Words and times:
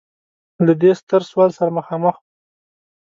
له 0.65 0.73
دې 0.81 0.91
ستر 0.99 1.21
سوال 1.29 1.49
سره 1.57 1.75
مخامخ 1.77 2.15
و. 2.19 2.23